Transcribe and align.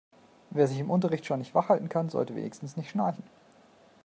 Wer 0.49 0.67
sich 0.67 0.79
im 0.79 0.89
Unterricht 0.89 1.27
schon 1.27 1.37
nicht 1.37 1.53
wach 1.53 1.69
halten 1.69 1.87
kann, 1.87 2.09
sollte 2.09 2.35
wenigstens 2.35 2.75
nicht 2.75 2.89
schnarchen. 2.89 3.23